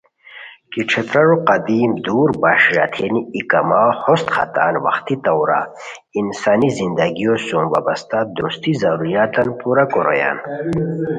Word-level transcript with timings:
کی 0.71 0.81
ݯھترارو 0.91 1.37
قدیم 1.49 1.91
دُور 2.05 2.29
بائے 2.41 2.57
پݰ 2.61 2.63
راتھینی 2.75 3.21
ای 3.35 3.41
کما 3.51 3.81
ہوست 4.01 4.27
ختان 4.35 4.73
وختی 4.85 5.15
طورا 5.25 5.59
انسانی 6.19 6.69
زندگیوسوم 6.79 7.65
وابستہ 7.73 8.17
درستی 8.37 8.71
ضروریاتان 8.81 9.47
پورا 9.59 9.83
کورویان 9.93 10.37